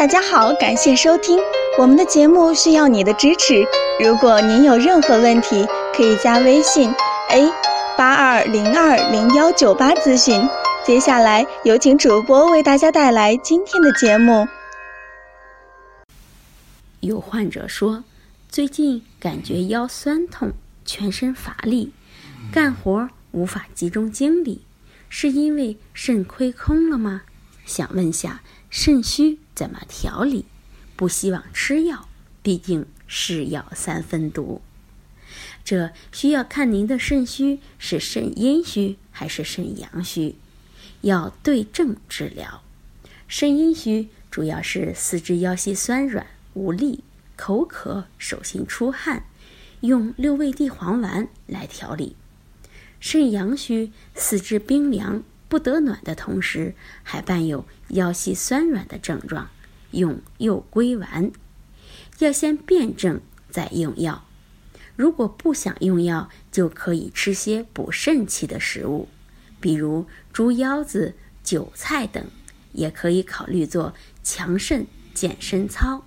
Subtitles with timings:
[0.00, 1.38] 大家好，感谢收听
[1.78, 3.62] 我们的节目，需要你的支持。
[4.02, 6.90] 如果您有任何问题，可以加微信
[7.28, 7.46] a
[7.98, 10.40] 八二零二零幺九八咨询。
[10.86, 14.48] 接下来有请主播为大家带来今天的节目。
[17.00, 18.02] 有患者说，
[18.48, 20.52] 最近感觉腰酸痛，
[20.86, 21.92] 全身乏力，
[22.50, 24.62] 干活无法集中精力，
[25.10, 27.20] 是因为肾亏空了吗？
[27.66, 28.40] 想问下
[28.70, 30.46] 肾虚怎么调理？
[30.96, 32.08] 不希望吃药，
[32.42, 34.62] 毕竟是药三分毒。
[35.62, 40.36] 这需要看您的肾虚是肾阴虚还是肾阳虚，
[41.02, 42.62] 要对症治疗。
[43.28, 47.04] 肾阴虚主要是四肢腰膝酸软无力、
[47.36, 49.24] 口渴、手心出汗，
[49.80, 52.16] 用六味地黄丸来调理。
[52.98, 59.50] 肾阳虚四肢冰凉不得暖的同时，还伴有腰膝酸软的症状，
[59.90, 61.32] 用右归丸。
[62.20, 63.20] 要先辨证
[63.50, 64.24] 再用药。
[64.94, 69.08] 如果不想用药，就可以吃些补肾气的食物，
[69.60, 72.24] 比如猪腰子、韭菜等，
[72.72, 73.92] 也可以考虑做
[74.22, 76.04] 强肾健身操。